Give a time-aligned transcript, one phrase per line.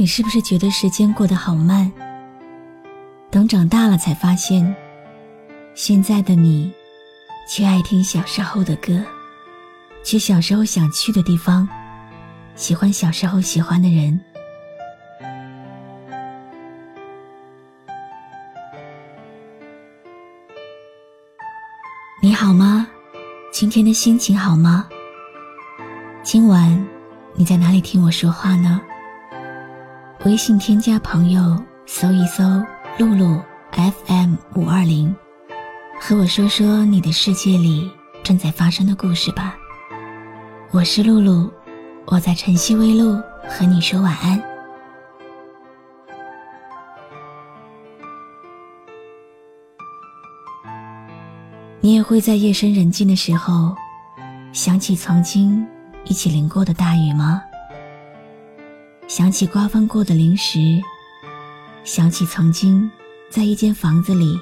[0.00, 1.90] 你是不是觉得时间过得好慢？
[3.32, 4.76] 等长大了才发现，
[5.74, 6.72] 现在的你，
[7.48, 9.02] 却爱听小时候的歌，
[10.04, 11.68] 去小时候想去的地方，
[12.54, 14.20] 喜欢小时候喜欢的人。
[22.22, 22.86] 你好吗？
[23.50, 24.88] 今天的心情好吗？
[26.22, 26.86] 今晚
[27.34, 28.80] 你在哪里听我说话呢？
[30.28, 31.56] 微信添加朋友，
[31.86, 32.44] 搜一搜
[33.00, 33.40] “露露
[33.72, 35.16] FM 五二零”，
[35.98, 37.90] 和我说说你的世界里
[38.22, 39.56] 正在发生的故事吧。
[40.70, 41.50] 我是露露，
[42.04, 44.38] 我在晨曦微露和你说晚安。
[51.80, 53.74] 你也会在夜深人静的时候，
[54.52, 55.66] 想起曾经
[56.04, 57.42] 一起淋过的大雨吗？
[59.08, 60.58] 想起刮风过的零食，
[61.82, 62.88] 想起曾经
[63.30, 64.38] 在一间房子里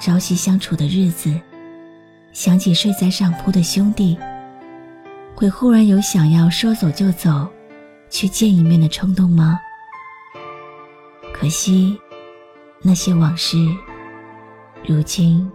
[0.00, 1.38] 朝夕相处的日子，
[2.32, 4.16] 想起睡在上铺的兄弟，
[5.34, 7.46] 会忽然有想要说走就走，
[8.08, 9.60] 去见一面的冲动吗？
[11.34, 12.00] 可惜，
[12.80, 13.58] 那些往事，
[14.86, 15.46] 如今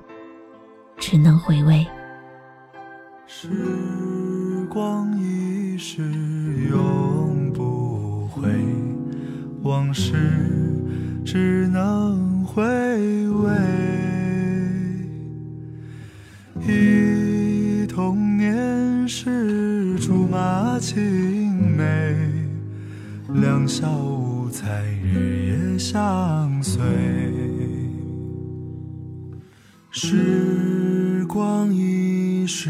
[0.99, 1.83] 只能回味。
[3.25, 3.49] 时
[4.69, 6.03] 光一逝
[6.69, 7.12] 永。
[8.43, 8.49] 回
[9.61, 10.11] 往事，
[11.23, 12.61] 只能回
[13.29, 13.49] 味。
[16.67, 22.13] 忆童年时竹马青梅，
[23.33, 26.81] 两小无猜日夜相随。
[29.89, 32.69] 时光一逝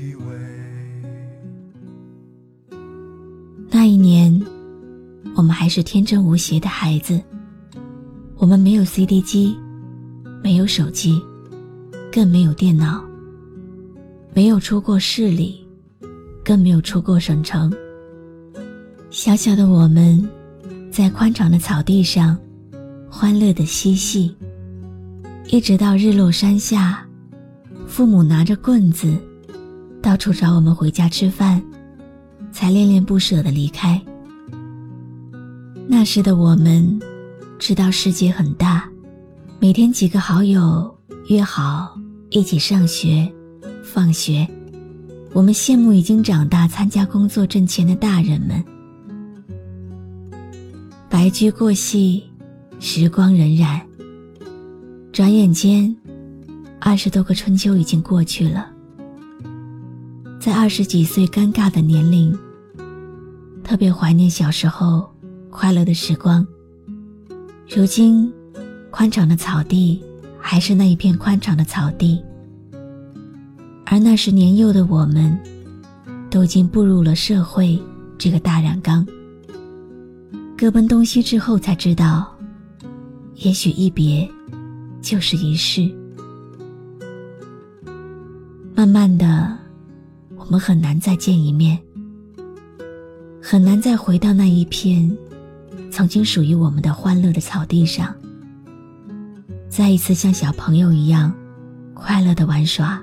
[5.51, 7.21] 们还是天真无邪的孩子，
[8.37, 9.53] 我们没有 CD 机，
[10.41, 11.21] 没有手机，
[12.09, 13.03] 更没有电脑，
[14.33, 15.67] 没有出过市里，
[16.41, 17.69] 更没有出过省城。
[19.09, 20.25] 小小的我们。
[20.89, 22.37] 在宽敞的草地上，
[23.09, 24.35] 欢乐的嬉戏，
[25.47, 27.07] 一直到日落山下，
[27.87, 29.17] 父母拿着棍子，
[30.01, 31.63] 到处找我们回家吃饭，
[32.51, 34.01] 才恋恋不舍的离开。
[35.93, 36.97] 那时的我们，
[37.59, 38.89] 知道世界很大，
[39.59, 40.89] 每天几个好友
[41.27, 43.29] 约好一起上学、
[43.83, 44.47] 放学，
[45.33, 48.63] 我们羡慕已经长大、参加工作挣钱的大人们。
[51.09, 52.23] 白驹过隙，
[52.79, 53.81] 时光荏苒。
[55.11, 55.93] 转眼间，
[56.79, 58.71] 二十多个春秋已经过去了。
[60.39, 62.33] 在二十几岁尴尬的年龄，
[63.61, 65.10] 特别怀念小时候
[65.51, 66.45] 快乐的时光。
[67.69, 68.33] 如今，
[68.89, 70.01] 宽敞的草地
[70.39, 72.23] 还是那一片宽敞的草地，
[73.85, 75.37] 而那时年幼的我们，
[76.29, 77.79] 都已经步入了社会
[78.17, 79.05] 这个大染缸。
[80.57, 82.33] 各奔东西之后，才知道，
[83.35, 84.27] 也许一别
[85.01, 85.89] 就是一世。
[88.73, 89.57] 慢慢的，
[90.37, 91.77] 我们很难再见一面，
[93.41, 95.15] 很难再回到那一片
[95.91, 98.15] 曾经属于我们的欢乐的草地上，
[99.69, 101.31] 再一次像小朋友一样
[101.93, 102.99] 快乐的玩耍。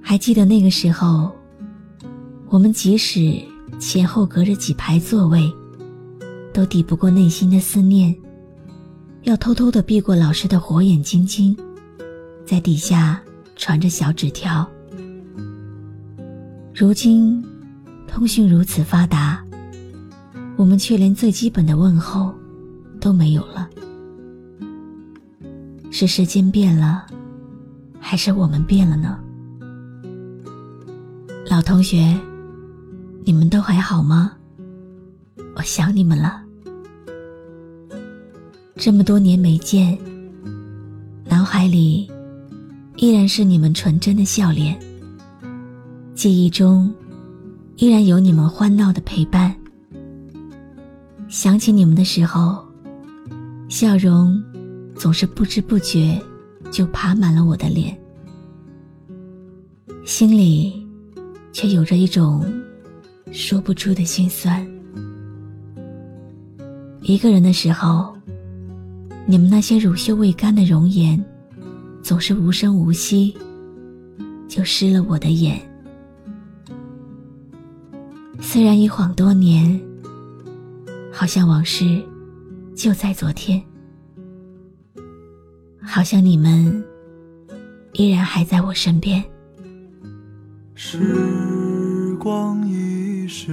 [0.00, 1.30] 还记得那个时候，
[2.48, 3.40] 我们即使。
[3.78, 5.50] 前后隔着几排座位，
[6.52, 8.14] 都抵不过内心的思念，
[9.22, 11.56] 要偷偷的避过老师的火眼金睛，
[12.44, 13.18] 在底下
[13.56, 14.68] 传着小纸条。
[16.74, 17.42] 如今，
[18.06, 19.42] 通讯如此发达，
[20.60, 22.34] 我们却连最基本的问候
[23.00, 23.66] 都没有了。
[25.90, 27.06] 是时间变了，
[27.98, 29.18] 还是我们变了呢？
[31.48, 32.14] 老同学，
[33.24, 34.32] 你们都还好吗？
[35.56, 36.42] 我想你们了。
[38.76, 39.98] 这么多年没见，
[41.24, 42.06] 脑海里
[42.96, 44.78] 依然是你们纯真的笑脸，
[46.14, 46.92] 记忆中
[47.76, 49.56] 依然有你们欢闹的陪伴。
[51.30, 52.62] 想起你们的时候，
[53.68, 54.42] 笑容
[54.96, 56.20] 总是不知不觉
[56.72, 57.96] 就爬满了我的脸，
[60.04, 60.78] 心里。
[61.52, 62.44] 却有着一种
[63.32, 64.64] 说不出的心酸。
[67.02, 68.16] 一个人的时候，
[69.26, 71.22] 你们那些乳臭未干的容颜，
[72.04, 73.36] 总是无声无息，
[74.48, 75.60] 就湿了我的眼。
[78.40, 79.78] 虽然一晃多年，
[81.20, 82.02] 好像往事
[82.74, 83.62] 就在昨天，
[85.82, 86.82] 好像你们
[87.92, 89.22] 依然还在我身边。
[90.74, 93.52] 时光一逝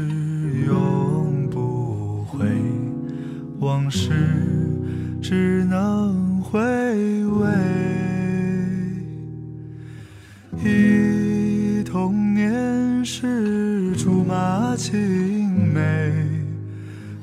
[0.65, 2.39] 永不回，
[3.59, 4.13] 往事
[5.21, 6.57] 只能回
[7.25, 7.49] 味。
[10.63, 14.95] 忆童年时竹马青，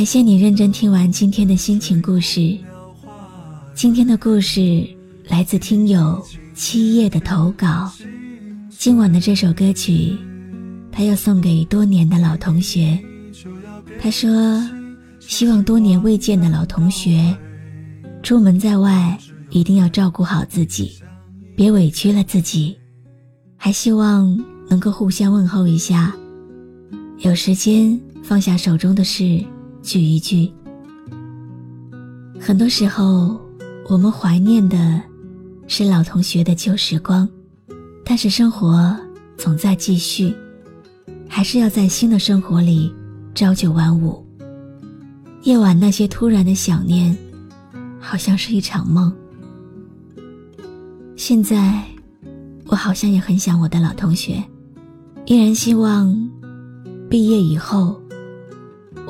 [0.00, 2.56] 感谢你认真听完今天的心情故事。
[3.74, 4.82] 今天的故事
[5.28, 7.92] 来自听友七叶的投稿。
[8.70, 10.16] 今晚的这首歌曲，
[10.90, 12.98] 他要送给多年的老同学。
[14.00, 14.66] 他说
[15.20, 17.36] ：“希望多年未见的老同学，
[18.22, 19.18] 出门在外
[19.50, 20.92] 一定要照顾好自己，
[21.54, 22.74] 别委屈了自己。
[23.54, 24.34] 还希望
[24.66, 26.16] 能够互相问候一下，
[27.18, 29.44] 有时间放下手中的事
[29.82, 30.52] 聚一聚。
[32.40, 33.40] 很多时候，
[33.88, 35.00] 我们怀念的
[35.66, 37.28] 是老同学的旧时光。”
[38.04, 38.96] 但是生活
[39.36, 40.34] 总在继续，
[41.28, 42.92] 还是要在新的生活里
[43.36, 44.26] 朝九晚五。
[45.42, 47.16] 夜晚那些突然的想念，
[48.00, 49.12] 好像是一场梦。
[51.14, 51.84] 现在，
[52.66, 54.42] 我好像也很想我的老同学，
[55.26, 56.12] 依然希望
[57.08, 58.02] 毕业以后，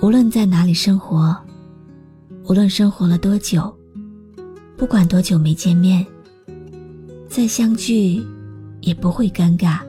[0.03, 1.37] 无论在哪里生活，
[2.45, 3.75] 无论生活了多久，
[4.77, 6.05] 不管多久没见面，
[7.29, 8.23] 再相聚。
[8.81, 9.81] 也不会尴尬，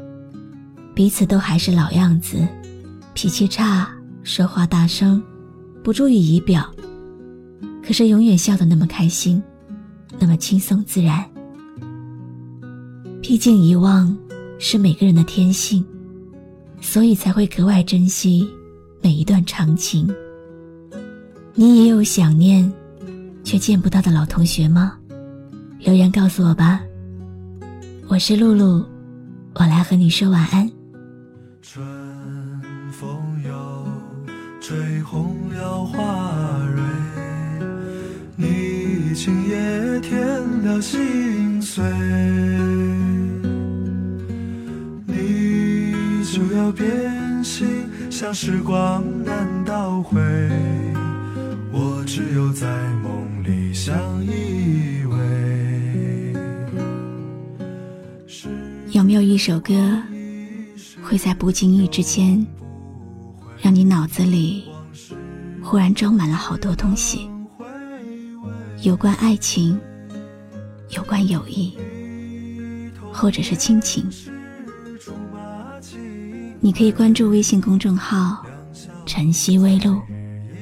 [0.93, 2.45] 彼此都还是老样子，
[3.13, 3.89] 脾气差，
[4.21, 5.23] 说话大声，
[5.81, 6.69] 不注意仪表，
[7.81, 9.41] 可是永远笑得那么开心，
[10.19, 11.25] 那么轻松自然。
[13.21, 14.13] 毕竟遗忘
[14.59, 15.85] 是每个人的天性，
[16.81, 18.45] 所以才会格外珍惜
[19.01, 20.07] 每一段长情。
[21.53, 22.71] 你也有想念，
[23.43, 24.97] 却见不到的老同学吗？
[25.79, 26.81] 留言告诉我吧。
[28.07, 28.85] 我是露露，
[29.55, 30.69] 我来和你说晚安。
[31.61, 31.83] 春
[32.91, 33.09] 风
[33.43, 33.51] 又
[34.59, 36.83] 吹红了花蕊，
[38.35, 40.19] 你今夜添
[40.63, 41.83] 了心碎，
[48.21, 50.21] 像时光难倒回，
[51.71, 52.67] 我只有在
[53.01, 56.37] 梦里相依偎。
[58.91, 59.73] 有没有一首歌，
[61.01, 62.45] 会在不经意之间，
[63.59, 64.65] 让你脑子里
[65.59, 67.27] 忽然装满了好多东西？
[68.83, 69.79] 有关爱情，
[70.89, 71.73] 有关友谊，
[73.11, 74.05] 或者是亲情？
[76.63, 78.45] 你可以关注微信公众号
[79.07, 79.99] 晨曦微露，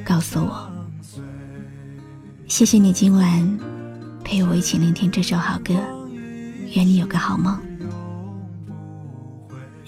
[0.06, 0.72] 告诉我，
[2.48, 3.60] 谢谢你今晚
[4.24, 5.74] 陪我一起聆听这首好歌。
[6.74, 7.60] 愿你有个好梦。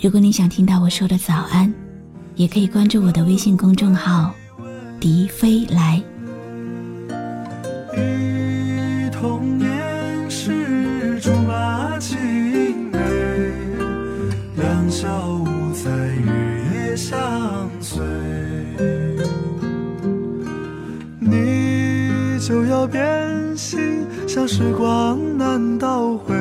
[0.01, 1.74] 如果你想听到我说的早安，
[2.36, 4.34] 也可以关注我的微信公众号
[5.00, 6.03] 笛飞来。
[24.53, 26.36] 时光难倒回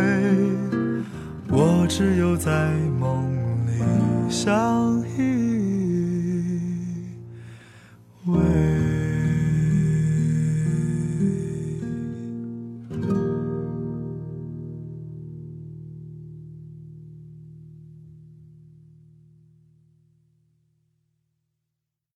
[1.49, 2.51] 我只有在
[2.99, 3.25] 梦
[3.69, 5.50] 里相依。